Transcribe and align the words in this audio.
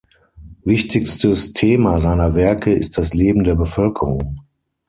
Wichtigstes 0.63 1.53
Thema 1.53 1.99
seiner 1.99 2.33
Werke 2.33 2.73
ist 2.73 2.97
das 2.97 3.13
Leben 3.13 3.43
der 3.43 3.53
Bevölkerung. 3.53 4.39